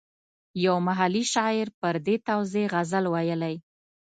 یو 0.65 0.75
محلي 0.87 1.23
شاعر 1.33 1.67
پر 1.79 1.95
دې 2.05 2.15
توزېع 2.27 2.67
غزل 2.73 3.05
ویلی. 3.13 3.55